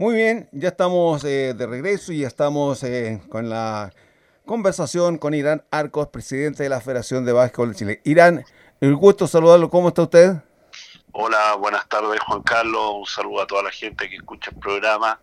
Muy 0.00 0.14
bien, 0.14 0.48
ya 0.52 0.68
estamos 0.68 1.24
eh, 1.24 1.54
de 1.54 1.66
regreso 1.66 2.12
y 2.12 2.20
ya 2.20 2.28
estamos 2.28 2.84
eh, 2.84 3.20
con 3.28 3.50
la 3.50 3.92
conversación 4.46 5.18
con 5.18 5.34
Irán 5.34 5.64
Arcos, 5.72 6.06
presidente 6.06 6.62
de 6.62 6.68
la 6.68 6.80
Federación 6.80 7.24
de 7.24 7.32
Básquetbol 7.32 7.70
de 7.70 7.74
Chile. 7.74 8.00
Irán, 8.04 8.44
el 8.80 8.94
gusto 8.94 9.26
saludarlo. 9.26 9.68
¿Cómo 9.70 9.88
está 9.88 10.02
usted? 10.02 10.36
Hola, 11.10 11.56
buenas 11.56 11.88
tardes 11.88 12.20
Juan 12.20 12.42
Carlos. 12.44 12.92
Un 12.94 13.06
saludo 13.06 13.42
a 13.42 13.46
toda 13.48 13.64
la 13.64 13.72
gente 13.72 14.08
que 14.08 14.14
escucha 14.14 14.52
el 14.52 14.58
programa. 14.58 15.18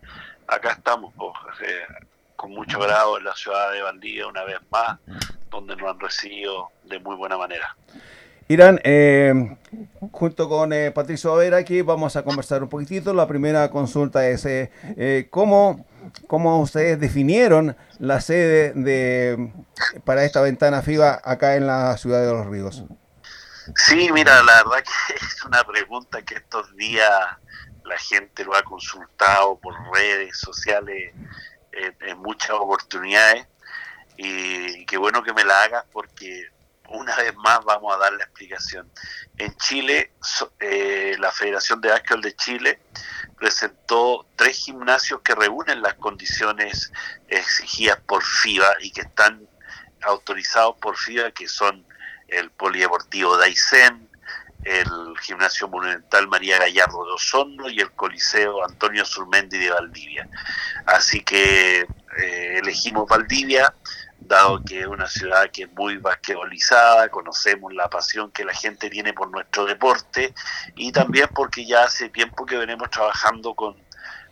Acá 0.46 0.74
estamos 0.74 1.14
pues, 1.16 1.34
eh, 1.62 2.04
con 2.36 2.52
mucho 2.52 2.78
grado 2.78 3.18
en 3.18 3.24
la 3.24 3.34
ciudad 3.34 3.72
de 3.72 3.82
Valdivia 3.82 4.28
una 4.28 4.44
vez 4.44 4.60
más, 4.72 5.00
donde 5.50 5.78
nos 5.78 5.90
han 5.90 6.02
recibido 6.02 6.68
de 6.84 7.00
muy 7.00 7.16
buena 7.16 7.38
manera. 7.38 7.78
Irán, 8.50 8.82
eh, 8.84 9.56
junto 10.16 10.48
con 10.48 10.72
eh, 10.72 10.92
Patricio 10.92 11.34
Avera 11.34 11.58
aquí 11.58 11.82
vamos 11.82 12.16
a 12.16 12.24
conversar 12.24 12.64
un 12.64 12.70
poquitito. 12.70 13.14
La 13.14 13.28
primera 13.28 13.70
consulta 13.70 14.26
es 14.28 14.46
eh, 14.46 14.72
eh, 14.96 15.28
¿cómo, 15.30 15.86
¿cómo, 16.28 16.62
ustedes 16.62 17.00
definieron 17.00 17.76
la 18.00 18.22
sede 18.22 18.72
de 18.74 19.52
para 20.06 20.24
esta 20.24 20.42
ventana 20.42 20.82
FIBA 20.82 21.22
acá 21.24 21.56
en 21.56 21.68
la 21.68 21.98
ciudad 21.98 22.22
de 22.22 22.32
Los 22.32 22.48
Ríos. 22.48 22.86
Sí, 23.76 24.10
mira, 24.14 24.42
la 24.44 24.64
verdad 24.64 24.84
que 24.84 25.16
es 25.26 25.44
una 25.44 25.64
pregunta 25.66 26.22
que 26.22 26.36
estos 26.36 26.74
días 26.78 27.12
la 27.84 27.98
gente 27.98 28.46
lo 28.46 28.56
ha 28.56 28.64
consultado 28.64 29.60
por 29.60 29.76
redes 29.94 30.38
sociales 30.38 31.14
en, 31.74 32.10
en 32.10 32.18
muchas 32.20 32.52
oportunidades 32.52 33.46
y 34.18 34.86
qué 34.86 34.98
bueno 34.98 35.22
que 35.24 35.34
me 35.34 35.44
la 35.44 35.64
hagas 35.64 35.86
porque 35.92 36.56
una 36.90 37.16
vez 37.18 37.36
más 37.36 37.64
vamos 37.66 37.94
a 37.94 37.98
dar 37.98 38.14
la 38.14 38.24
explicación. 38.24 38.90
En 39.38 39.56
Chile, 39.58 40.12
eh, 40.60 41.16
la 41.20 41.32
Federación 41.32 41.82
de 41.82 41.90
Básquetbol 41.90 42.22
de 42.22 42.36
Chile 42.36 42.80
presentó 43.38 44.26
tres 44.36 44.58
gimnasios 44.58 45.22
que 45.22 45.36
reúnen 45.36 45.82
las 45.82 45.96
condiciones 45.96 46.92
exigidas 47.28 48.00
por 48.08 48.24
FIBA 48.24 48.78
y 48.80 48.92
que 48.92 49.02
están 49.02 49.48
autorizados 50.04 50.78
por 50.78 50.98
FIBA, 50.98 51.32
que 51.32 51.48
son 51.48 51.86
el 52.30 52.50
Polideportivo 52.52 53.38
Daisen, 53.38 54.10
el 54.64 54.90
Gimnasio 55.22 55.68
Monumental 55.68 56.28
María 56.28 56.58
Gallardo 56.58 57.06
de 57.06 57.12
Osorno 57.12 57.70
y 57.70 57.80
el 57.80 57.92
Coliseo 57.92 58.66
Antonio 58.66 59.06
Surmendi 59.06 59.58
de 59.60 59.70
Valdivia. 59.70 60.28
Así 60.88 61.22
que 61.22 61.82
eh, 61.82 62.60
elegimos 62.60 63.08
Valdivia 63.08 63.74
dado 64.28 64.62
que 64.64 64.82
es 64.82 64.88
una 64.88 65.08
ciudad 65.08 65.50
que 65.52 65.64
es 65.64 65.72
muy 65.74 65.98
basquetbolizada, 65.98 67.10
conocemos 67.10 67.74
la 67.74 67.90
pasión 67.90 68.32
que 68.32 68.46
la 68.46 68.54
gente 68.54 68.90
tiene 68.90 69.14
por 69.14 69.30
nuestro 69.30 69.66
deporte 69.66 70.34
y 70.76 70.92
también 70.92 71.28
porque 71.34 71.66
ya 71.66 71.84
hace 71.84 72.10
tiempo 72.10 72.46
que 72.46 72.58
venimos 72.58 72.90
trabajando 72.90 73.54
con, 73.54 73.76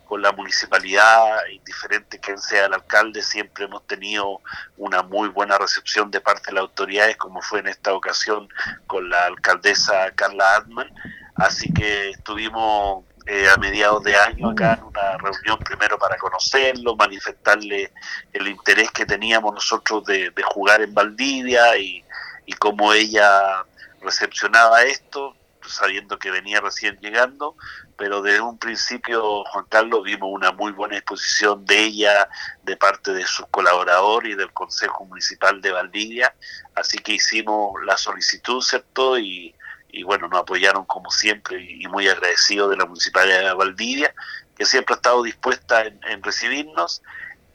con 0.04 0.22
la 0.22 0.32
municipalidad, 0.32 1.46
indiferente 1.52 2.18
quien 2.18 2.38
sea 2.38 2.66
el 2.66 2.74
alcalde, 2.74 3.22
siempre 3.22 3.64
hemos 3.64 3.86
tenido 3.86 4.40
una 4.76 5.02
muy 5.02 5.28
buena 5.28 5.58
recepción 5.58 6.10
de 6.10 6.20
parte 6.20 6.46
de 6.46 6.54
las 6.54 6.62
autoridades, 6.62 7.16
como 7.16 7.40
fue 7.40 7.60
en 7.60 7.68
esta 7.68 7.94
ocasión 7.94 8.48
con 8.86 9.08
la 9.08 9.26
alcaldesa 9.26 10.10
Carla 10.14 10.56
Adman. 10.56 10.92
Así 11.36 11.72
que 11.72 12.10
estuvimos 12.10 13.04
eh, 13.26 13.48
a 13.48 13.56
mediados 13.56 14.02
de 14.04 14.14
año 14.16 14.50
acá 14.50 14.74
en 14.74 14.84
una 14.84 15.16
reunión 15.16 15.58
primero 15.60 15.98
para 15.98 16.18
conocerlo, 16.18 16.94
manifestarle 16.94 17.90
el 18.32 18.48
interés 18.48 18.90
que 18.90 19.06
teníamos 19.06 19.54
nosotros 19.54 20.04
de, 20.04 20.30
jugar 20.44 20.82
en 20.82 20.92
Valdivia 20.92 21.76
y, 21.78 22.04
y 22.44 22.52
cómo 22.52 22.92
ella 22.92 23.64
recepcionaba 24.02 24.82
esto, 24.82 25.34
sabiendo 25.66 26.18
que 26.18 26.30
venía 26.30 26.60
recién 26.60 26.98
llegando, 27.00 27.56
pero 27.96 28.20
desde 28.20 28.42
un 28.42 28.58
principio, 28.58 29.44
Juan 29.44 29.64
Carlos, 29.70 30.04
vimos 30.04 30.28
una 30.30 30.52
muy 30.52 30.72
buena 30.72 30.96
exposición 30.96 31.64
de 31.64 31.82
ella, 31.82 32.28
de 32.62 32.76
parte 32.76 33.12
de 33.12 33.26
sus 33.26 33.46
colaboradores 33.46 34.32
y 34.32 34.36
del 34.36 34.52
Consejo 34.52 35.06
Municipal 35.06 35.62
de 35.62 35.72
Valdivia, 35.72 36.34
así 36.74 36.98
que 36.98 37.14
hicimos 37.14 37.82
la 37.84 37.96
solicitud, 37.96 38.60
¿cierto? 38.60 39.18
Y, 39.18 39.54
y 39.94 40.02
bueno, 40.02 40.28
nos 40.28 40.40
apoyaron 40.40 40.84
como 40.84 41.10
siempre 41.10 41.62
y 41.62 41.86
muy 41.86 42.08
agradecidos 42.08 42.70
de 42.70 42.76
la 42.76 42.84
Municipalidad 42.84 43.44
de 43.44 43.54
Valdivia, 43.54 44.14
que 44.56 44.66
siempre 44.66 44.94
ha 44.94 44.96
estado 44.96 45.22
dispuesta 45.22 45.84
en, 45.84 46.22
recibirnos, 46.22 47.02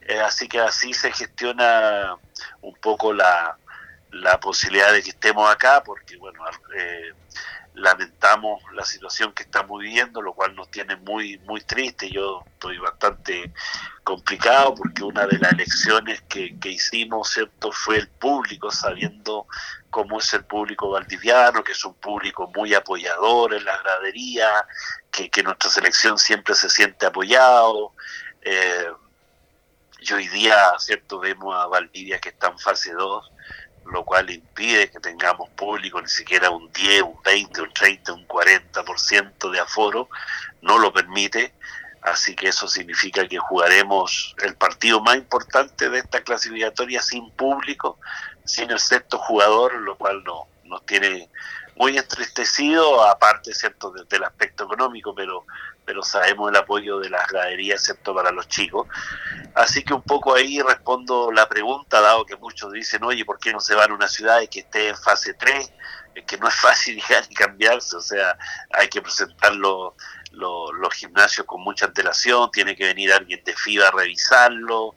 eh, 0.01 0.19
así 0.19 0.47
que 0.47 0.59
así 0.59 0.93
se 0.93 1.11
gestiona 1.11 2.15
un 2.61 2.73
poco 2.75 3.13
la, 3.13 3.57
la 4.11 4.39
posibilidad 4.39 4.91
de 4.91 5.03
que 5.03 5.11
estemos 5.11 5.49
acá, 5.49 5.83
porque 5.83 6.17
bueno, 6.17 6.39
eh, 6.75 7.13
lamentamos 7.79 8.61
la 8.73 8.83
situación 8.85 9.33
que 9.33 9.43
estamos 9.43 9.79
viviendo, 9.79 10.21
lo 10.21 10.33
cual 10.33 10.55
nos 10.55 10.69
tiene 10.69 10.95
muy, 10.97 11.37
muy 11.39 11.61
triste. 11.61 12.09
Yo 12.09 12.43
estoy 12.53 12.77
bastante 12.77 13.53
complicado 14.03 14.75
porque 14.75 15.03
una 15.03 15.25
de 15.25 15.37
las 15.37 15.53
elecciones 15.53 16.21
que, 16.27 16.57
que 16.59 16.69
hicimos, 16.69 17.29
¿cierto?, 17.29 17.71
fue 17.71 17.97
el 17.97 18.07
público, 18.07 18.71
sabiendo 18.71 19.47
cómo 19.89 20.19
es 20.19 20.33
el 20.33 20.45
público 20.45 20.89
valdiviano, 20.91 21.63
que 21.63 21.71
es 21.71 21.85
un 21.85 21.95
público 21.95 22.51
muy 22.55 22.73
apoyador 22.73 23.53
en 23.53 23.65
la 23.65 23.77
gradería, 23.77 24.49
que, 25.11 25.29
que 25.29 25.43
nuestra 25.43 25.69
selección 25.69 26.17
siempre 26.17 26.55
se 26.55 26.69
siente 26.69 27.05
apoyado. 27.05 27.93
Eh, 28.41 28.91
y 30.01 30.13
hoy 30.13 30.27
día, 30.29 30.55
¿cierto?, 30.79 31.19
vemos 31.19 31.55
a 31.55 31.67
Valdivia 31.67 32.19
que 32.19 32.29
está 32.29 32.47
en 32.47 32.59
fase 32.59 32.93
2 32.93 33.31
lo 33.91 34.05
cual 34.05 34.29
impide 34.29 34.89
que 34.89 34.99
tengamos 34.99 35.49
público 35.51 36.01
ni 36.01 36.07
siquiera 36.07 36.49
un 36.49 36.71
10, 36.71 37.03
un 37.03 37.21
20, 37.23 37.61
un 37.61 37.73
30, 37.73 38.13
un 38.13 38.27
40% 38.27 39.51
de 39.51 39.59
aforo, 39.59 40.09
no 40.61 40.77
lo 40.77 40.93
permite, 40.93 41.53
así 42.01 42.35
que 42.35 42.49
eso 42.49 42.67
significa 42.67 43.27
que 43.27 43.37
jugaremos 43.37 44.35
el 44.43 44.55
partido 44.55 45.01
más 45.01 45.17
importante 45.17 45.89
de 45.89 45.99
esta 45.99 46.21
clasificatoria 46.21 47.01
sin 47.01 47.31
público, 47.31 47.99
sin 48.45 48.71
el 48.71 48.79
sexto 48.79 49.17
jugador, 49.17 49.73
lo 49.81 49.97
cual 49.97 50.23
no, 50.23 50.47
nos 50.63 50.85
tiene 50.85 51.29
muy 51.79 51.97
entristecido, 51.97 53.03
aparte 53.03 53.53
cierto 53.53 53.91
del 53.91 54.23
aspecto 54.23 54.65
económico, 54.65 55.15
pero 55.15 55.45
pero 55.89 56.03
sabemos 56.03 56.51
el 56.51 56.55
apoyo 56.55 56.99
de 56.99 57.09
las 57.09 57.27
graderías, 57.27 57.81
excepto 57.81 58.13
para 58.13 58.29
los 58.29 58.47
chicos. 58.47 58.87
Así 59.55 59.83
que 59.83 59.95
un 59.95 60.03
poco 60.03 60.35
ahí 60.35 60.61
respondo 60.61 61.31
la 61.31 61.49
pregunta, 61.49 61.99
dado 61.99 62.27
que 62.27 62.35
muchos 62.35 62.71
dicen, 62.71 63.03
oye, 63.03 63.25
¿por 63.25 63.39
qué 63.39 63.51
no 63.51 63.59
se 63.59 63.73
van 63.73 63.89
a 63.89 63.95
una 63.95 64.07
ciudad 64.07 64.39
que 64.51 64.59
esté 64.59 64.89
en 64.89 64.95
fase 64.95 65.33
3? 65.33 65.73
Es 66.13 66.25
que 66.25 66.37
no 66.37 66.47
es 66.47 66.53
fácil 66.61 66.97
llegar 66.97 67.23
y 67.27 67.33
cambiarse, 67.33 67.95
o 67.95 68.01
sea, 68.01 68.37
hay 68.69 68.87
que 68.87 69.01
presentar 69.01 69.55
los, 69.55 69.93
los, 70.31 70.93
gimnasios 70.93 71.47
con 71.47 71.61
mucha 71.61 71.87
antelación, 71.87 72.51
tiene 72.51 72.75
que 72.75 72.85
venir 72.85 73.11
alguien 73.11 73.43
de 73.43 73.55
FIBA 73.55 73.87
a 73.87 73.91
revisarlo, 73.91 74.95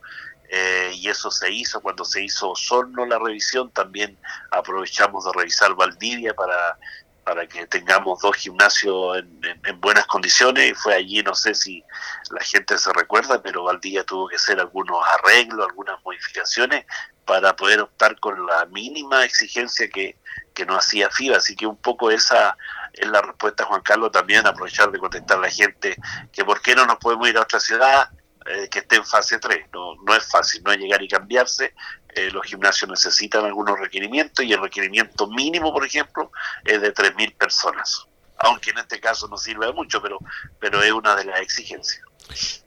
eh, 0.55 0.91
y 0.93 1.09
eso 1.09 1.31
se 1.31 1.51
hizo 1.51 1.81
cuando 1.81 2.05
se 2.05 2.23
hizo 2.23 2.51
Osorno 2.51 3.07
la 3.07 3.17
revisión, 3.17 3.71
también 3.71 4.19
aprovechamos 4.51 5.25
de 5.25 5.31
revisar 5.33 5.73
Valdivia 5.73 6.35
para 6.35 6.77
para 7.23 7.47
que 7.47 7.65
tengamos 7.67 8.19
dos 8.19 8.35
gimnasios 8.35 9.17
en, 9.17 9.81
buenas 9.81 10.05
condiciones 10.05 10.71
y 10.71 10.75
fue 10.75 10.93
allí, 10.93 11.23
no 11.23 11.33
sé 11.33 11.55
si 11.55 11.83
la 12.29 12.43
gente 12.43 12.77
se 12.77 12.91
recuerda, 12.93 13.41
pero 13.41 13.63
Valdivia 13.63 14.03
tuvo 14.03 14.27
que 14.27 14.35
hacer 14.35 14.59
algunos 14.59 14.99
arreglos, 15.07 15.67
algunas 15.67 16.03
modificaciones 16.03 16.85
para 17.25 17.55
poder 17.55 17.79
optar 17.79 18.19
con 18.19 18.45
la 18.45 18.65
mínima 18.65 19.23
exigencia 19.23 19.89
que, 19.89 20.17
que 20.53 20.65
nos 20.65 20.85
hacía 20.85 21.09
FIBA, 21.09 21.37
así 21.37 21.55
que 21.55 21.65
un 21.65 21.77
poco 21.77 22.11
esa 22.11 22.57
es 22.91 23.07
la 23.07 23.21
respuesta, 23.21 23.65
Juan 23.65 23.81
Carlos, 23.81 24.11
también 24.11 24.45
aprovechar 24.45 24.91
de 24.91 24.99
contestar 24.99 25.37
a 25.37 25.41
la 25.41 25.49
gente 25.49 25.95
que 26.31 26.45
por 26.45 26.61
qué 26.61 26.75
no 26.75 26.85
nos 26.85 26.97
podemos 26.97 27.27
ir 27.29 27.37
a 27.37 27.41
otra 27.41 27.59
ciudad, 27.59 28.09
eh, 28.45 28.67
que 28.69 28.79
esté 28.79 28.97
en 28.97 29.05
fase 29.05 29.39
3. 29.39 29.67
No, 29.73 29.95
no 29.95 30.15
es 30.15 30.29
fácil, 30.29 30.63
no 30.63 30.71
es 30.71 30.77
llegar 30.79 31.01
y 31.01 31.07
cambiarse. 31.07 31.73
Eh, 32.15 32.29
los 32.31 32.45
gimnasios 32.45 32.89
necesitan 32.89 33.45
algunos 33.45 33.79
requerimientos 33.79 34.45
y 34.45 34.53
el 34.53 34.61
requerimiento 34.61 35.27
mínimo, 35.27 35.73
por 35.73 35.85
ejemplo, 35.85 36.31
es 36.63 36.81
de 36.81 36.93
3.000 36.93 37.35
personas. 37.35 38.05
Aunque 38.37 38.71
en 38.71 38.79
este 38.79 38.99
caso 38.99 39.27
no 39.27 39.37
sirve 39.37 39.71
mucho, 39.71 40.01
pero, 40.01 40.19
pero 40.59 40.81
es 40.83 40.91
una 40.91 41.15
de 41.15 41.25
las 41.25 41.39
exigencias. 41.41 42.03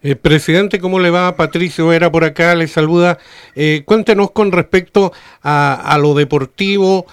Eh, 0.02 0.16
presidente, 0.16 0.78
¿cómo 0.78 0.98
le 0.98 1.10
va? 1.10 1.36
Patricio 1.36 1.92
era 1.92 2.10
por 2.10 2.24
acá, 2.24 2.54
le 2.54 2.68
saluda. 2.68 3.18
cuéntenos 3.84 4.30
con 4.30 4.52
respecto 4.52 5.12
a, 5.42 5.98
lo 6.00 6.14
deportivo. 6.14 7.06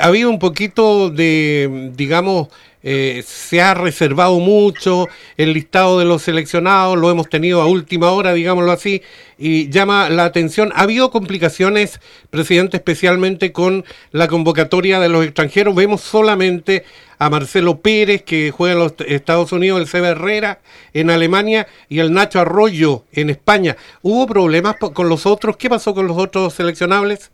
ha 0.00 0.06
habido 0.06 0.30
un 0.30 0.38
poquito 0.38 1.10
de, 1.10 1.90
digamos, 1.94 2.48
eh, 2.82 3.24
se 3.26 3.60
ha 3.60 3.74
reservado 3.74 4.38
mucho 4.38 5.08
el 5.36 5.52
listado 5.52 5.98
de 5.98 6.04
los 6.04 6.22
seleccionados, 6.22 6.96
lo 6.96 7.10
hemos 7.10 7.28
tenido 7.28 7.60
a 7.60 7.66
última 7.66 8.12
hora, 8.12 8.32
digámoslo 8.32 8.70
así, 8.70 9.02
y 9.36 9.68
llama 9.68 10.08
la 10.08 10.24
atención. 10.24 10.72
¿Ha 10.74 10.82
habido 10.82 11.10
complicaciones, 11.10 12.00
presidente, 12.30 12.76
especialmente 12.76 13.52
con 13.52 13.84
la 14.12 14.28
convocatoria 14.28 15.00
de 15.00 15.08
los 15.08 15.24
extranjeros? 15.24 15.74
Vemos 15.74 16.02
solamente 16.02 16.84
a 17.18 17.30
Marcelo 17.30 17.80
Pérez, 17.80 18.22
que 18.22 18.50
juega 18.50 18.74
en 18.74 18.80
los 18.80 18.94
Estados 19.06 19.52
Unidos, 19.52 19.80
el 19.80 19.88
Seba 19.88 20.08
Herrera 20.08 20.60
en 20.92 21.10
Alemania 21.10 21.66
y 21.88 21.98
el 22.00 22.12
Nacho 22.12 22.40
Arroyo 22.40 23.04
en 23.12 23.30
España. 23.30 23.76
¿Hubo 24.02 24.26
problemas 24.26 24.76
con 24.76 25.08
los 25.08 25.26
otros? 25.26 25.56
¿Qué 25.56 25.68
pasó 25.68 25.94
con 25.94 26.06
los 26.06 26.16
otros 26.16 26.54
seleccionables? 26.54 27.30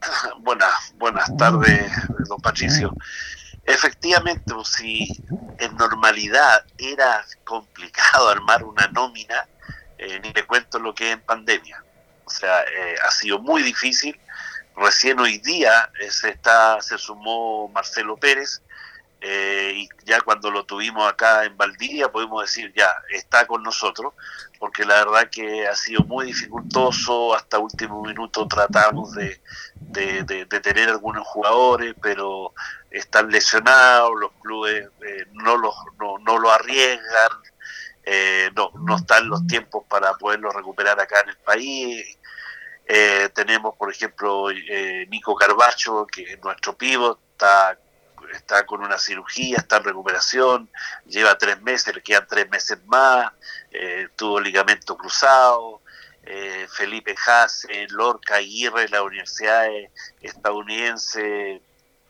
Buenas, 0.40 0.94
buenas 0.96 1.36
tardes, 1.36 1.90
don 2.28 2.40
Patricio. 2.40 2.94
Efectivamente, 3.68 4.54
pues, 4.54 4.68
si 4.68 5.06
en 5.58 5.76
normalidad 5.76 6.64
era 6.78 7.22
complicado 7.44 8.28
armar 8.30 8.64
una 8.64 8.88
nómina, 8.88 9.46
eh, 9.98 10.20
ni 10.22 10.32
le 10.32 10.46
cuento 10.46 10.78
lo 10.78 10.94
que 10.94 11.08
es 11.08 11.14
en 11.14 11.20
pandemia. 11.20 11.84
O 12.24 12.30
sea, 12.30 12.62
eh, 12.62 12.94
ha 13.04 13.10
sido 13.10 13.40
muy 13.40 13.62
difícil. 13.62 14.18
Recién 14.74 15.18
hoy 15.18 15.38
día 15.38 15.90
eh, 16.00 16.10
se, 16.10 16.30
está, 16.30 16.80
se 16.80 16.96
sumó 16.96 17.68
Marcelo 17.68 18.16
Pérez, 18.16 18.62
eh, 19.20 19.72
y 19.74 19.88
ya 20.04 20.20
cuando 20.20 20.48
lo 20.50 20.64
tuvimos 20.64 21.08
acá 21.08 21.44
en 21.44 21.56
Valdivia 21.56 22.12
podemos 22.12 22.42
decir 22.42 22.72
ya 22.76 22.88
está 23.10 23.46
con 23.48 23.64
nosotros 23.64 24.14
porque 24.60 24.84
la 24.84 25.04
verdad 25.04 25.28
que 25.28 25.66
ha 25.66 25.74
sido 25.74 26.04
muy 26.04 26.26
dificultoso. 26.26 27.34
Hasta 27.34 27.58
último 27.58 28.02
minuto 28.02 28.46
tratamos 28.46 29.12
de, 29.14 29.40
de, 29.74 30.46
tener 30.46 30.88
algunos 30.88 31.26
jugadores 31.26 31.94
pero 32.00 32.52
están 32.90 33.30
lesionados 33.30 34.12
los 34.18 34.30
clubes 34.40 34.88
eh, 35.04 35.26
no 35.32 35.56
los 35.56 35.74
no, 35.98 36.18
no 36.18 36.38
lo 36.38 36.50
arriesgan 36.50 37.30
eh, 38.04 38.50
no, 38.54 38.70
no 38.74 38.96
están 38.96 39.28
los 39.28 39.46
tiempos 39.46 39.84
para 39.88 40.14
poderlo 40.14 40.50
recuperar 40.50 40.98
acá 41.00 41.20
en 41.22 41.30
el 41.30 41.36
país. 41.38 42.18
Tenemos 43.34 43.76
por 43.76 43.90
ejemplo 43.90 44.46
Nico 45.08 45.34
Carbacho 45.34 46.06
que 46.06 46.22
es 46.22 46.42
nuestro 46.42 46.74
pivot 46.76 47.20
está 47.32 47.78
está 48.32 48.66
con 48.66 48.82
una 48.82 48.98
cirugía, 48.98 49.56
está 49.58 49.78
en 49.78 49.84
recuperación, 49.84 50.70
lleva 51.06 51.38
tres 51.38 51.60
meses, 51.62 51.94
le 51.94 52.02
quedan 52.02 52.26
tres 52.28 52.48
meses 52.50 52.78
más, 52.86 53.32
eh, 53.70 54.08
tuvo 54.16 54.40
ligamento 54.40 54.96
cruzado, 54.96 55.80
eh, 56.22 56.66
Felipe 56.70 57.14
Hasse, 57.26 57.86
Lorca 57.88 58.36
Aguirre, 58.36 58.88
la 58.88 59.02
universidad 59.02 59.66
estadounidense, 60.20 61.62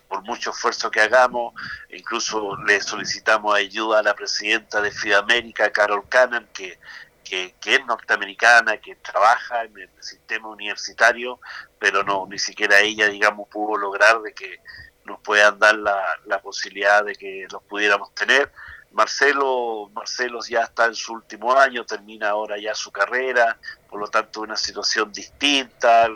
por 0.09 0.23
mucho 0.23 0.51
esfuerzo 0.51 0.91
que 0.91 1.01
hagamos, 1.01 1.55
incluso 1.91 2.57
le 2.65 2.81
solicitamos 2.81 3.55
ayuda 3.55 4.01
a 4.01 4.03
la 4.03 4.15
presidenta 4.15 4.81
de 4.81 4.91
Fidamérica, 4.91 5.71
Carol 5.71 6.09
Cannon, 6.09 6.49
que, 6.53 6.79
que, 7.23 7.55
que, 7.61 7.77
es 7.77 7.87
norteamericana, 7.87 8.79
que 8.79 8.97
trabaja 8.97 9.65
en 9.65 9.79
el 9.79 9.91
sistema 10.01 10.49
universitario, 10.49 11.39
pero 11.79 12.03
no, 12.03 12.27
ni 12.27 12.39
siquiera 12.39 12.81
ella, 12.81 13.09
digamos, 13.09 13.49
pudo 13.49 13.77
lograr 13.77 14.21
de 14.23 14.33
que 14.33 14.61
nos 15.09 15.21
puedan 15.21 15.59
dar 15.59 15.75
la, 15.77 16.41
posibilidad 16.43 17.05
de 17.05 17.15
que 17.15 17.47
los 17.51 17.63
pudiéramos 17.65 18.15
tener. 18.15 18.53
Marcelo, 18.93 19.91
Marcelo 19.93 20.41
ya 20.49 20.63
está 20.63 20.87
en 20.87 20.95
su 20.95 21.13
último 21.13 21.53
año, 21.53 21.85
termina 21.85 22.31
ahora 22.31 22.57
ya 22.59 22.75
su 22.75 22.91
carrera, 22.91 23.59
por 23.91 24.01
lo 24.01 24.09
tanto 24.09 24.41
una 24.41 24.57
situación 24.57 25.13
distinta, 25.13 26.09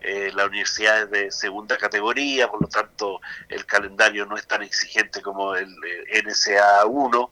eh, 0.00 0.30
la 0.34 0.46
universidad 0.46 1.02
es 1.02 1.10
de 1.10 1.30
segunda 1.30 1.78
categoría, 1.78 2.48
por 2.48 2.60
lo 2.60 2.68
tanto 2.68 3.20
el 3.48 3.64
calendario 3.64 4.26
no 4.26 4.36
es 4.36 4.46
tan 4.46 4.62
exigente 4.62 5.22
como 5.22 5.54
el, 5.54 5.74
el 6.10 6.26
NSA 6.26 6.84
1, 6.86 7.30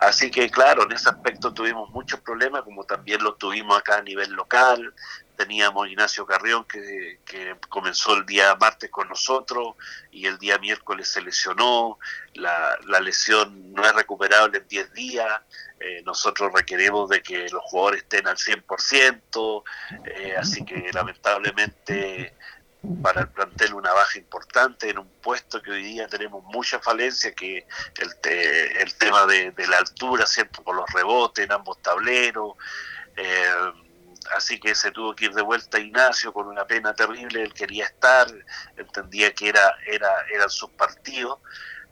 así 0.00 0.30
que 0.30 0.50
claro, 0.50 0.84
en 0.84 0.92
ese 0.92 1.08
aspecto 1.08 1.52
tuvimos 1.54 1.88
muchos 1.90 2.18
problemas, 2.20 2.62
como 2.62 2.84
también 2.84 3.22
lo 3.22 3.34
tuvimos 3.34 3.78
acá 3.78 3.98
a 3.98 4.02
nivel 4.02 4.32
local, 4.32 4.92
teníamos 5.36 5.88
Ignacio 5.88 6.26
Carrión 6.26 6.64
que, 6.64 7.18
comenzó 7.68 8.14
el 8.14 8.26
día 8.26 8.54
martes 8.56 8.90
con 8.90 9.08
nosotros 9.08 9.74
y 10.10 10.26
el 10.26 10.38
día 10.38 10.58
miércoles 10.58 11.08
se 11.08 11.22
lesionó, 11.22 11.98
la, 12.34 12.76
lesión 13.00 13.72
no 13.72 13.84
es 13.84 13.94
recuperable 13.94 14.58
en 14.58 14.68
10 14.68 14.92
días, 14.92 15.40
eh, 15.80 16.02
nosotros 16.04 16.52
requerimos 16.54 17.08
de 17.08 17.22
que 17.22 17.48
los 17.48 17.62
jugadores 17.64 18.02
estén 18.02 18.26
al 18.28 18.36
100%, 18.36 19.64
eh, 20.04 20.34
así 20.38 20.64
que 20.64 20.90
lamentablemente 20.92 22.34
para 23.02 23.22
el 23.22 23.28
plantel 23.28 23.74
una 23.74 23.92
baja 23.92 24.18
importante 24.18 24.90
en 24.90 24.98
un 24.98 25.08
puesto 25.22 25.62
que 25.62 25.70
hoy 25.70 25.82
día 25.82 26.08
tenemos 26.08 26.42
mucha 26.44 26.80
falencia, 26.80 27.32
que 27.32 27.66
el, 28.00 28.30
el 28.80 28.94
tema 28.94 29.26
de, 29.26 29.52
la 29.68 29.78
altura, 29.78 30.26
¿cierto? 30.26 30.62
Por 30.62 30.74
los 30.74 30.90
rebotes 30.92 31.44
en 31.44 31.52
ambos 31.52 31.80
tableros. 31.80 32.54
Eh, 33.16 33.50
así 34.36 34.58
que 34.58 34.74
se 34.74 34.90
tuvo 34.90 35.14
que 35.14 35.26
ir 35.26 35.34
de 35.34 35.42
vuelta 35.42 35.78
Ignacio 35.78 36.32
con 36.32 36.46
una 36.46 36.66
pena 36.66 36.94
terrible, 36.94 37.42
él 37.42 37.54
quería 37.54 37.86
estar, 37.86 38.26
entendía 38.76 39.34
que 39.34 39.48
era, 39.48 39.76
era, 39.86 40.10
eran 40.32 40.50
sus 40.50 40.70
partidos, 40.70 41.38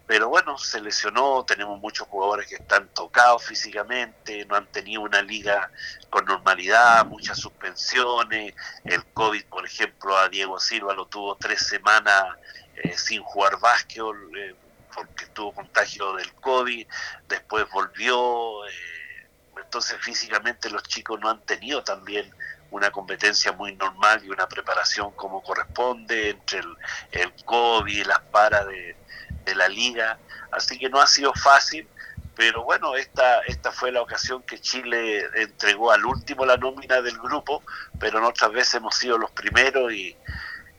pero 0.07 0.29
bueno, 0.29 0.59
se 0.59 0.81
lesionó, 0.81 1.45
tenemos 1.45 1.79
muchos 1.81 2.09
jugadores 2.09 2.49
que 2.49 2.57
están 2.57 2.89
tocados 2.89 3.45
físicamente, 3.45 4.45
no 4.47 4.57
han 4.57 4.67
tenido 4.67 5.03
una 5.03 5.23
liga 5.23 5.71
con 6.11 6.25
normalidad, 6.25 7.07
muchas 7.07 7.39
suspensiones, 7.39 8.55
el 8.85 9.05
COVID, 9.13 9.45
por 9.45 9.65
ejemplo, 9.65 10.17
a 10.17 10.29
Diego 10.29 10.59
Silva 10.59 10.95
lo 10.95 11.07
tuvo 11.07 11.37
tres 11.37 11.65
semanas 11.65 12.25
eh, 12.75 12.97
sin 12.99 13.23
jugar 13.23 13.61
básquetbol, 13.61 14.37
eh, 14.37 14.57
porque 14.93 15.27
tuvo 15.27 15.53
contagio 15.53 16.15
del 16.15 16.33
COVID, 16.35 16.87
después 17.29 17.71
volvió... 17.71 18.67
Eh, 18.67 19.00
entonces 19.71 19.99
físicamente 20.01 20.69
los 20.69 20.83
chicos 20.83 21.21
no 21.21 21.31
han 21.31 21.41
tenido 21.43 21.85
también 21.85 22.29
una 22.73 22.91
competencia 22.91 23.53
muy 23.53 23.77
normal 23.77 24.21
y 24.25 24.29
una 24.29 24.49
preparación 24.49 25.13
como 25.13 25.45
corresponde 25.45 26.31
entre 26.31 26.59
el, 26.59 26.77
el 27.13 27.33
COVID 27.45 28.05
las 28.05 28.19
paras 28.33 28.67
de, 28.67 28.97
la 29.55 29.69
liga, 29.69 30.17
así 30.53 30.79
que 30.79 30.89
no 30.89 31.01
ha 31.01 31.07
sido 31.09 31.33
fácil, 31.35 31.87
pero 32.37 32.63
bueno, 32.63 32.95
esta, 32.95 33.41
esta 33.43 33.73
fue 33.73 33.91
la 33.91 34.01
ocasión 34.01 34.43
que 34.45 34.61
Chile 34.61 35.25
entregó 35.35 35.91
al 35.91 36.05
último 36.05 36.47
la 36.47 36.57
nómina 36.57 37.01
del 37.03 37.19
grupo, 37.19 37.63
pero 37.99 38.19
en 38.19 38.25
otras 38.25 38.53
veces 38.53 38.75
hemos 38.75 38.95
sido 38.95 39.19
los 39.19 39.31
primeros 39.33 39.93
y, 39.93 40.17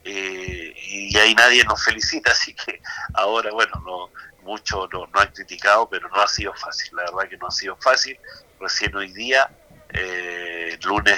y, 0.06 1.18
ahí 1.18 1.36
nadie 1.36 1.64
nos 1.66 1.84
felicita, 1.84 2.32
así 2.32 2.54
que 2.54 2.82
ahora, 3.14 3.52
bueno, 3.52 3.74
no 3.86 4.10
mucho 4.44 4.88
no, 4.92 5.08
no 5.08 5.20
han 5.20 5.32
criticado, 5.32 5.90
pero 5.90 6.10
no 6.10 6.22
ha 6.22 6.28
sido 6.28 6.54
fácil, 6.54 6.96
la 6.96 7.04
verdad 7.04 7.30
que 7.30 7.38
no 7.38 7.48
ha 7.48 7.52
sido 7.52 7.76
fácil, 7.78 8.18
recién 8.60 8.96
hoy 8.96 9.12
día, 9.12 9.50
eh, 9.90 10.78
lunes, 10.84 11.18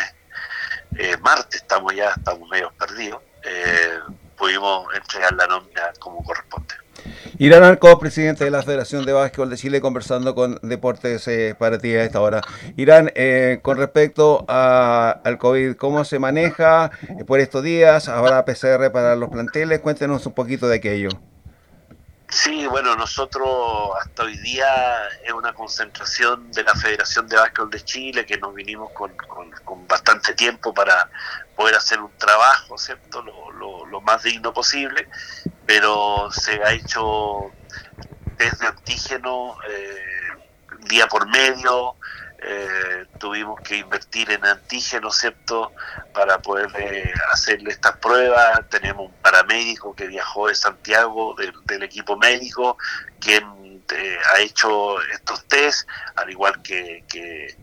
eh, 0.98 1.18
martes, 1.18 1.62
estamos 1.62 1.94
ya, 1.96 2.10
estamos 2.10 2.50
medio 2.50 2.72
perdidos, 2.78 3.22
eh, 3.44 4.00
pudimos 4.38 4.94
entregar 4.96 5.34
la 5.34 5.48
nómina 5.48 5.92
como 6.00 6.24
corresponde. 6.24 6.76
Irán 7.40 7.64
Arco, 7.64 8.00
presidente 8.00 8.46
de 8.46 8.52
la 8.52 8.62
Federación 8.62 9.06
de 9.06 9.12
Básquetbol 9.12 9.50
de 9.50 9.58
Chile, 9.58 9.82
conversando 9.82 10.36
con 10.36 10.60
Deportes 10.62 11.28
para 11.58 11.80
ti 11.80 11.94
a 11.96 12.04
esta 12.04 12.22
hora. 12.22 12.42
Irán, 12.78 13.12
con 13.62 13.78
respecto 13.78 14.46
a, 14.48 15.20
al 15.24 15.40
COVID, 15.40 15.76
¿cómo 15.76 16.06
se 16.06 16.20
maneja 16.20 16.92
por 17.26 17.40
estos 17.40 17.64
días? 17.64 18.08
¿Habrá 18.08 18.46
PCR 18.46 18.92
para 18.92 19.16
los 19.16 19.30
planteles? 19.30 19.80
Cuéntenos 19.80 20.26
un 20.28 20.34
poquito 20.34 20.68
de 20.68 20.76
aquello. 20.78 21.10
Sí, 22.34 22.66
bueno, 22.66 22.96
nosotros 22.96 23.92
hasta 24.02 24.24
hoy 24.24 24.36
día 24.38 25.08
es 25.24 25.32
una 25.34 25.54
concentración 25.54 26.52
de 26.52 26.64
la 26.64 26.74
Federación 26.74 27.28
de 27.28 27.36
Básquetbol 27.36 27.70
de 27.70 27.82
Chile 27.82 28.26
que 28.26 28.40
nos 28.40 28.56
vinimos 28.56 28.92
con, 28.92 29.16
con, 29.64 29.88
bastante 29.88 30.34
tiempo 30.34 30.74
para 30.74 31.12
poder 31.56 31.76
hacer 31.76 32.00
un 32.00 32.10
trabajo, 32.18 32.76
¿cierto? 32.80 33.22
Lo, 33.22 33.86
lo, 33.86 34.02
más 34.02 34.24
digno 34.24 34.52
posible, 34.52 35.08
pero 35.68 36.32
se 36.32 36.54
ha 36.64 36.72
hecho 36.72 37.52
desde 38.36 38.66
antígeno 38.66 39.56
eh, 39.70 40.04
día 40.90 41.08
por 41.08 41.30
medio, 41.30 41.98
eh, 42.46 43.06
tuvimos 43.20 43.60
que 43.62 43.78
invertir 43.78 44.30
en 44.32 44.46
antígenos, 44.46 45.18
¿cierto?, 45.18 45.72
para 46.14 46.40
poder 46.40 46.70
eh, 46.78 47.14
hacerle 47.32 47.72
estas 47.72 47.98
pruebas. 47.98 48.62
Tenemos 48.70 49.08
un 49.08 49.16
paramédico 49.22 49.96
que 49.96 50.08
viajó 50.08 50.48
de 50.48 50.56
Santiago, 50.56 51.36
del 51.66 51.84
equipo 51.84 52.18
médico, 52.18 52.78
quien 53.20 53.63
ha 54.34 54.40
hecho 54.40 55.02
estos 55.02 55.46
test, 55.46 55.88
al 56.16 56.30
igual 56.30 56.62
que, 56.62 57.04
que, 57.08 57.56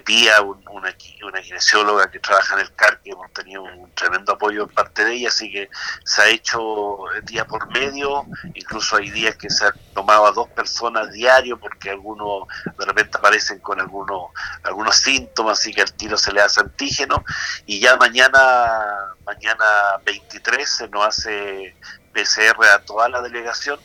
Pía, 0.00 0.40
una, 0.42 0.92
una 1.22 1.40
kinesióloga 1.40 2.10
que 2.10 2.18
trabaja 2.18 2.54
en 2.54 2.60
el 2.60 2.74
CAR, 2.74 3.00
que 3.00 3.10
hemos 3.10 3.32
tenido 3.32 3.62
un 3.62 3.90
tremendo 3.94 4.32
apoyo 4.32 4.64
en 4.64 4.68
parte 4.68 5.04
de 5.04 5.14
ella, 5.14 5.28
así 5.28 5.50
que 5.52 5.70
se 6.04 6.20
ha 6.20 6.28
hecho 6.28 6.98
día 7.22 7.46
por 7.46 7.70
medio, 7.70 8.26
incluso 8.54 8.96
hay 8.96 9.10
días 9.10 9.36
que 9.36 9.48
se 9.50 9.66
han 9.66 9.72
tomado 9.94 10.26
a 10.26 10.32
dos 10.32 10.48
personas 10.48 11.12
diario 11.12 11.58
porque 11.60 11.90
algunos 11.90 12.48
de 12.76 12.84
repente 12.84 13.18
aparecen 13.18 13.60
con 13.60 13.80
algunos, 13.80 14.30
algunos 14.64 14.96
síntomas, 14.96 15.60
así 15.60 15.72
que 15.72 15.82
al 15.82 15.92
tiro 15.92 16.18
se 16.18 16.32
le 16.32 16.40
hace 16.40 16.60
antígeno, 16.60 17.24
y 17.64 17.78
ya 17.78 17.96
mañana, 17.96 19.14
mañana 19.24 19.64
23 20.04 20.68
se 20.68 20.88
nos 20.88 21.06
hace 21.06 21.76
PCR 22.12 22.64
a 22.66 22.84
toda 22.84 23.08
la 23.08 23.22
delegación 23.22 23.78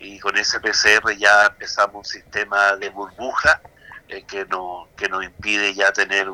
y 0.00 0.18
con 0.18 0.36
ese 0.36 0.58
PCR 0.60 1.14
ya 1.16 1.46
empezamos 1.46 1.96
un 1.96 2.04
sistema 2.04 2.74
de 2.76 2.88
burbuja 2.88 3.60
eh, 4.08 4.24
que, 4.24 4.44
no, 4.46 4.88
que 4.96 5.08
nos 5.08 5.22
impide 5.22 5.72
ya 5.74 5.92
tener 5.92 6.28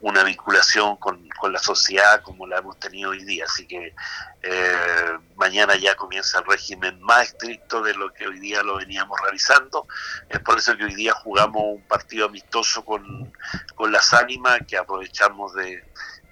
una 0.00 0.24
vinculación 0.24 0.96
con, 0.96 1.28
la 1.50 1.58
sociedad 1.58 2.22
como 2.22 2.46
la 2.46 2.58
hemos 2.58 2.78
tenido 2.78 3.10
hoy 3.10 3.24
día. 3.24 3.44
Así 3.44 3.66
que 3.66 3.94
eh, 4.42 5.18
mañana 5.36 5.76
ya 5.76 5.94
comienza 5.94 6.38
el 6.38 6.46
régimen 6.46 7.00
más 7.00 7.28
estricto 7.28 7.82
de 7.82 7.94
lo 7.94 8.12
que 8.12 8.26
hoy 8.26 8.40
día 8.40 8.62
lo 8.62 8.76
veníamos 8.76 9.20
realizando. 9.20 9.86
Es 10.28 10.38
por 10.40 10.58
eso 10.58 10.76
que 10.76 10.84
hoy 10.84 10.94
día 10.94 11.12
jugamos 11.12 11.62
un 11.64 11.82
partido 11.82 12.26
amistoso 12.26 12.84
con, 12.84 13.32
con 13.74 13.92
las 13.92 14.14
ánimas, 14.14 14.60
que 14.66 14.76
aprovechamos 14.76 15.54
de, 15.54 15.84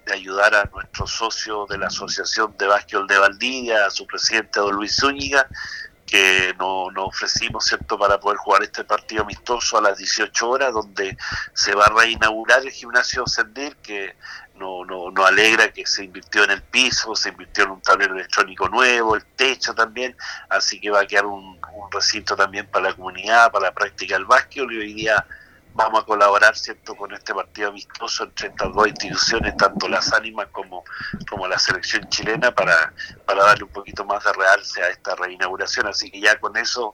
de 0.07 0.13
ayudar 0.13 0.55
a 0.55 0.65
nuestro 0.73 1.07
socio 1.07 1.67
de 1.67 1.79
la 1.79 1.89
Asociación 1.89 2.57
de 2.57 2.67
Básquetbol 2.67 3.07
de 3.07 3.19
Valdivia, 3.19 3.87
a 3.87 3.91
su 3.91 4.07
presidente 4.07 4.61
don 4.61 4.75
Luis 4.75 4.97
Zúñiga, 4.97 5.49
que 6.11 6.55
nos 6.59 6.93
no 6.93 7.05
ofrecimos, 7.07 7.65
¿cierto?, 7.65 7.97
para 7.97 8.19
poder 8.19 8.37
jugar 8.39 8.65
este 8.65 8.83
partido 8.83 9.23
amistoso 9.23 9.79
a 9.79 9.81
las 9.81 9.97
18 9.97 10.49
horas, 10.49 10.73
donde 10.73 11.17
se 11.55 11.75
va 11.75 11.85
a 11.87 12.01
reinaugurar 12.01 12.63
el 12.63 12.73
gimnasio 12.73 13.27
Sendir, 13.27 13.77
que 13.77 14.17
nos 14.57 14.87
no, 14.87 15.11
no 15.11 15.25
alegra 15.25 15.73
que 15.73 15.87
se 15.87 16.05
invirtió 16.05 16.45
en 16.45 16.51
el 16.51 16.63
piso, 16.63 17.15
se 17.15 17.29
invirtió 17.29 17.65
en 17.65 17.71
un 17.71 17.81
tablero 17.81 18.15
electrónico 18.15 18.69
nuevo, 18.69 19.15
el 19.15 19.25
techo 19.37 19.73
también, 19.73 20.17
así 20.49 20.81
que 20.81 20.91
va 20.91 21.01
a 21.01 21.07
quedar 21.07 21.27
un, 21.27 21.59
un 21.73 21.93
recinto 21.93 22.35
también 22.35 22.67
para 22.67 22.91
la 22.91 22.95
comunidad, 22.95 23.53
para 23.53 23.67
la 23.67 23.73
práctica 23.73 24.17
del 24.17 24.27
básquetbol 24.27 24.75
y 24.75 24.79
hoy 24.79 24.95
día 24.95 25.25
vamos 25.75 26.03
a 26.03 26.05
colaborar 26.05 26.57
cierto 26.57 26.95
con 26.95 27.13
este 27.13 27.35
partido 27.35 27.69
amistoso 27.69 28.25
entre 28.25 28.49
estas 28.49 28.73
dos 28.75 28.89
instituciones, 28.89 29.57
tanto 29.57 29.89
las 29.89 30.13
ánimas 30.13 30.49
como, 30.53 30.85
como 31.29 31.47
la 31.47 31.59
selección 31.59 32.09
chilena, 32.09 32.55
para, 32.55 32.93
para 33.25 33.45
darle 33.45 33.65
un 33.65 33.71
poquito 33.71 34.05
más 34.05 34.23
de 34.25 34.33
realce 34.33 34.83
a 34.83 34.89
esta 34.89 35.15
reinauguración. 35.15 35.87
Así 35.87 36.11
que 36.11 36.21
ya 36.21 36.39
con 36.39 36.57
eso 36.57 36.93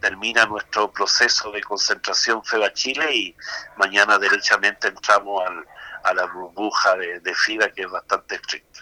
termina 0.00 0.44
nuestro 0.46 0.90
proceso 0.92 1.50
de 1.52 1.62
concentración 1.62 2.44
FEBA 2.44 2.72
Chile 2.72 3.14
y 3.14 3.36
mañana 3.76 4.18
derechamente 4.18 4.88
entramos 4.88 5.42
al, 5.46 5.64
a 6.04 6.14
la 6.14 6.26
burbuja 6.26 6.96
de, 6.96 7.20
de 7.20 7.32
que 7.74 7.82
es 7.82 7.90
bastante 7.90 8.36
estricta. 8.36 8.80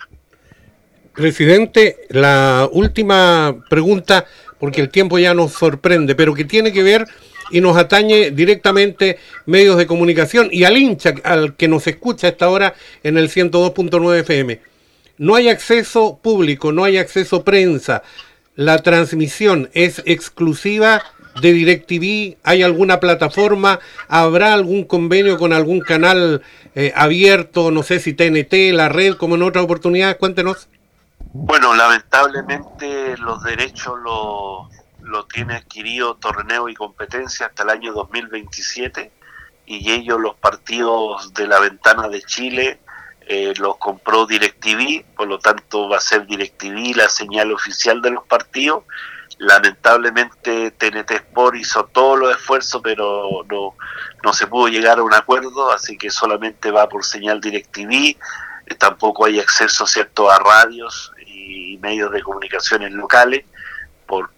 Presidente, 1.15 2.07
la 2.11 2.69
última 2.73 3.55
pregunta, 3.71 4.27
porque 4.59 4.81
el 4.81 4.91
tiempo 4.91 5.19
ya 5.19 5.33
nos 5.33 5.53
sorprende, 5.53 6.17
pero 6.17 6.35
que 6.35 6.45
tiene 6.45 6.73
que 6.73 6.83
ver 6.83 7.07
y 7.51 7.61
nos 7.61 7.77
atañe 7.77 8.31
directamente 8.31 9.19
medios 9.47 9.77
de 9.77 9.87
comunicación 9.87 10.49
y 10.51 10.65
al 10.65 10.77
hincha, 10.77 11.15
al 11.25 11.55
que 11.55 11.69
nos 11.69 11.87
escucha 11.87 12.27
a 12.27 12.31
esta 12.31 12.49
hora 12.49 12.75
en 13.03 13.19
el 13.19 13.29
102.9 13.29 14.21
FM. 14.21 14.61
No 15.19 15.37
hay 15.37 15.49
acceso 15.49 16.19
público, 16.21 16.73
no 16.73 16.85
hay 16.85 16.99
acceso 16.99 17.45
prensa. 17.45 18.03
La 18.57 18.83
transmisión 18.83 19.71
es 19.73 20.03
exclusiva 20.07 21.03
de 21.41 21.53
DirecTV. 21.53 22.37
¿Hay 22.43 22.63
alguna 22.63 23.01
plataforma? 23.01 23.81
¿Habrá 24.09 24.55
algún 24.55 24.85
convenio 24.85 25.39
con 25.39 25.53
algún 25.53 25.81
canal 25.81 26.43
eh, 26.75 26.93
abierto? 26.97 27.71
No 27.71 27.83
sé 27.83 28.01
si 28.01 28.15
TNT, 28.15 28.73
la 28.73 28.89
red, 28.89 29.15
como 29.15 29.37
en 29.37 29.43
otra 29.43 29.63
oportunidad. 29.63 30.19
Cuéntenos. 30.19 30.69
Bueno, 31.33 31.75
lamentablemente 31.75 33.17
los 33.19 33.43
derechos 33.43 33.95
los 34.05 34.69
lo 35.15 35.27
tiene 35.27 35.55
adquirido 35.55 36.17
torneo 36.17 36.69
y 36.69 36.75
competencia 36.75 37.47
hasta 37.47 37.63
el 37.63 37.71
año 37.71 37.93
2027 37.93 39.13
y 39.65 39.93
ellos 39.93 40.21
los 40.21 40.35
partidos 40.35 41.33
de 41.35 41.47
la 41.47 41.61
ventana 41.61 42.09
de 42.09 42.21
Chile 42.23 42.81
eh, 43.21 43.55
los 43.57 43.77
compró 43.77 44.27
DirecTV, 44.27 45.05
por 45.17 45.29
lo 45.29 45.39
tanto 45.39 45.89
va 45.89 45.99
a 45.99 46.01
ser 46.01 46.27
DirecTV 46.27 46.97
la 46.97 47.09
señal 47.09 47.53
oficial 47.53 48.03
de 48.03 48.11
los 48.11 48.25
partidos. 48.27 48.83
Lamentablemente 49.39 50.73
TNT 50.73 51.13
Sport 51.13 51.57
hizo 51.59 51.85
todos 51.85 52.19
los 52.19 52.37
esfuerzos, 52.37 52.83
pero 52.83 53.45
no, 53.49 53.77
no 54.25 54.33
se 54.33 54.49
pudo 54.49 54.67
llegar 54.67 54.99
a 54.99 55.05
un 55.05 55.15
acuerdo, 55.15 55.71
así 55.71 55.97
que 55.97 56.11
solamente 56.11 56.73
va 56.73 56.89
por 56.89 57.05
señal 57.05 57.41
DirecTV. 57.41 58.17
Tampoco 58.79 59.27
hay 59.27 59.39
acceso 59.39 59.87
cierto 59.87 60.29
a 60.29 60.41
radios 60.41 61.13
y 61.29 61.79
medios 61.81 62.11
de 62.11 62.21
comunicaciones 62.21 62.91
locales 62.91 63.45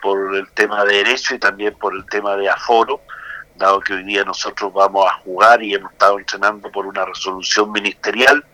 por, 0.01 0.37
el 0.37 0.49
tema 0.53 0.85
de 0.85 0.97
derecho 0.97 1.35
y 1.35 1.39
también 1.39 1.75
por 1.75 1.95
el 1.95 2.05
tema 2.07 2.37
de 2.37 2.49
aforo, 2.49 3.01
dado 3.57 3.81
que 3.81 3.95
hoy 3.95 4.05
día 4.05 4.25
nosotros 4.25 4.73
vamos 4.73 5.07
a 5.07 5.15
jugar 5.21 5.63
y 5.63 5.75
hemos 5.75 5.93
estado 5.93 6.19
entrenando 6.19 6.71
por 6.71 6.87
una 6.87 7.05
resolución 7.05 7.73
ministerial 7.73 8.45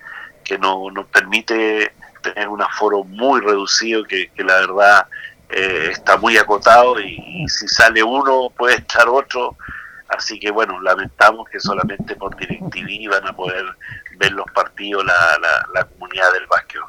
que 0.44 0.58
no, 0.58 0.90
nos 0.90 1.06
permite 1.06 1.92
tener 2.22 2.48
un 2.48 2.62
aforo 2.62 3.04
muy 3.04 3.40
reducido 3.40 4.04
que, 4.04 4.30
la 4.36 4.60
verdad 4.60 5.06
eh, 5.48 5.88
está 5.90 6.16
muy 6.16 6.36
acotado 6.36 7.00
y, 7.00 7.46
si 7.48 7.68
sale 7.68 8.02
uno 8.02 8.50
puede 8.56 8.76
estar 8.76 9.08
otro. 9.08 9.56
Así 10.08 10.38
que 10.38 10.50
bueno 10.50 10.78
lamentamos 10.80 11.48
que 11.48 11.58
solamente 11.58 12.14
por 12.16 12.36
DirecTV 12.36 13.10
van 13.10 13.26
a 13.26 13.32
poder 13.34 13.64
ver 14.18 14.32
los 14.32 14.46
partidos 14.52 15.04
la, 15.04 15.38
la, 15.40 15.66
la 15.74 15.84
comunidad 15.84 16.32
del 16.32 16.46
básquet 16.46 16.80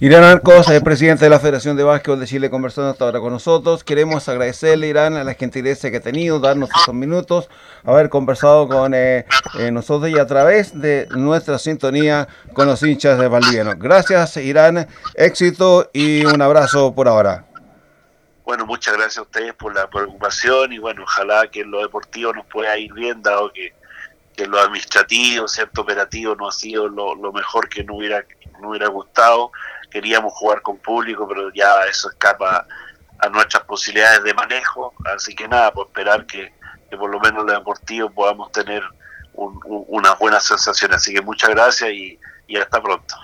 Irán 0.00 0.22
Arcos, 0.22 0.68
el 0.68 0.82
presidente 0.82 1.24
de 1.24 1.30
la 1.30 1.40
Federación 1.40 1.76
de 1.76 1.82
Básquetbol 1.82 2.20
de 2.20 2.26
Chile, 2.26 2.50
conversando 2.50 2.90
hasta 2.90 3.04
ahora 3.04 3.20
con 3.20 3.32
nosotros. 3.32 3.82
Queremos 3.82 4.28
agradecerle, 4.28 4.86
Irán, 4.86 5.16
a 5.16 5.24
la 5.24 5.34
gentileza 5.34 5.90
que 5.90 5.96
ha 5.96 6.00
tenido, 6.00 6.38
darnos 6.38 6.70
estos 6.76 6.94
minutos, 6.94 7.48
haber 7.84 8.08
conversado 8.08 8.68
con 8.68 8.94
eh, 8.94 9.26
eh, 9.58 9.70
nosotros 9.70 10.10
y 10.10 10.18
a 10.18 10.26
través 10.26 10.78
de 10.78 11.08
nuestra 11.10 11.58
sintonía 11.58 12.28
con 12.52 12.68
los 12.68 12.82
hinchas 12.82 13.18
de 13.18 13.28
Valdiviano. 13.28 13.74
Gracias, 13.76 14.36
Irán, 14.36 14.86
éxito 15.14 15.90
y 15.92 16.24
un 16.24 16.40
abrazo 16.42 16.94
por 16.94 17.08
ahora. 17.08 17.44
Bueno, 18.44 18.66
muchas 18.66 18.94
gracias 18.94 19.18
a 19.18 19.22
ustedes 19.22 19.52
por 19.54 19.74
la 19.74 19.90
preocupación 19.90 20.72
y 20.72 20.78
bueno, 20.78 21.02
ojalá 21.02 21.48
que 21.50 21.60
en 21.62 21.70
lo 21.70 21.82
deportivo 21.82 22.32
nos 22.32 22.46
pueda 22.46 22.78
ir 22.78 22.92
bien, 22.94 23.20
dado 23.20 23.52
que, 23.52 23.74
que 24.36 24.46
lo 24.46 24.58
administrativo, 24.58 25.48
cierto 25.48 25.82
operativo 25.82 26.34
no 26.34 26.48
ha 26.48 26.52
sido 26.52 26.88
lo 26.88 27.32
mejor 27.32 27.68
que 27.68 27.84
no 27.84 27.96
hubiera 27.96 28.24
me 28.58 28.68
hubiera 28.68 28.88
gustado, 28.88 29.52
queríamos 29.90 30.32
jugar 30.32 30.62
con 30.62 30.78
público, 30.78 31.26
pero 31.28 31.52
ya 31.52 31.82
eso 31.84 32.10
escapa 32.10 32.66
a 33.18 33.28
nuestras 33.28 33.64
posibilidades 33.64 34.22
de 34.22 34.34
manejo, 34.34 34.94
así 35.14 35.34
que 35.34 35.48
nada, 35.48 35.72
por 35.72 35.86
esperar 35.86 36.26
que, 36.26 36.52
por 36.90 37.10
lo 37.10 37.18
menos 37.20 37.44
los 37.44 37.54
deportivos 37.54 38.12
podamos 38.12 38.52
tener 38.52 38.82
una 39.34 40.14
buena 40.14 40.40
sensación, 40.40 40.92
así 40.92 41.14
que 41.14 41.22
muchas 41.22 41.50
gracias 41.50 41.90
y, 41.90 42.18
y 42.46 42.56
hasta 42.56 42.82
pronto. 42.82 43.14